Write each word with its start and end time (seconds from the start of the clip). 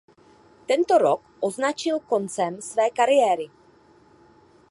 Tento 0.67 0.97
rok 0.97 1.21
označil 1.41 1.99
koncem 1.99 2.61
své 2.61 2.89
kariéry. 2.89 3.49